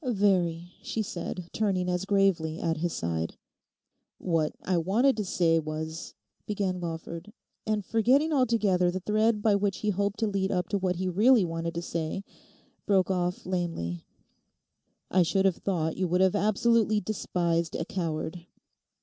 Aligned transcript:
'Very,' 0.03 0.71
she 0.81 1.03
said, 1.03 1.47
turning 1.53 1.87
as 1.87 2.05
gravely 2.05 2.59
at 2.59 2.77
his 2.77 2.91
side. 2.91 3.37
'What 4.17 4.55
I 4.63 4.75
wanted 4.79 5.15
to 5.17 5.23
say 5.23 5.59
was—' 5.59 6.15
began 6.47 6.79
Lawford, 6.79 7.31
and 7.67 7.85
forgetting 7.85 8.33
altogether 8.33 8.89
the 8.89 8.99
thread 9.01 9.43
by 9.43 9.53
which 9.53 9.77
he 9.85 9.91
hoped 9.91 10.17
to 10.21 10.27
lead 10.27 10.51
up 10.51 10.69
to 10.69 10.79
what 10.79 10.95
he 10.95 11.07
really 11.07 11.45
wanted 11.45 11.75
to 11.75 11.83
say, 11.83 12.23
broke 12.87 13.11
off 13.11 13.45
lamely; 13.45 14.03
'I 15.11 15.21
should 15.21 15.45
have 15.45 15.57
thought 15.57 15.97
you 15.97 16.07
would 16.07 16.21
have 16.21 16.35
absolutely 16.35 16.99
despised 16.99 17.75
a 17.75 17.85
coward. 17.85 18.47